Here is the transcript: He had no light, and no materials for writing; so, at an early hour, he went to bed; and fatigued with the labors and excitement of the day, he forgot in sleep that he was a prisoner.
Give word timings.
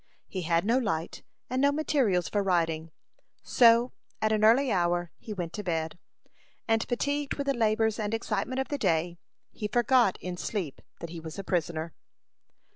He 0.27 0.41
had 0.41 0.65
no 0.65 0.79
light, 0.79 1.21
and 1.47 1.61
no 1.61 1.71
materials 1.71 2.27
for 2.27 2.41
writing; 2.41 2.89
so, 3.43 3.91
at 4.19 4.31
an 4.31 4.43
early 4.43 4.71
hour, 4.71 5.11
he 5.19 5.31
went 5.31 5.53
to 5.53 5.63
bed; 5.63 5.99
and 6.67 6.83
fatigued 6.89 7.35
with 7.35 7.45
the 7.45 7.53
labors 7.53 7.99
and 7.99 8.11
excitement 8.11 8.59
of 8.59 8.69
the 8.69 8.79
day, 8.79 9.19
he 9.51 9.67
forgot 9.67 10.17
in 10.19 10.37
sleep 10.37 10.81
that 11.01 11.11
he 11.11 11.19
was 11.19 11.37
a 11.37 11.43
prisoner. 11.43 11.93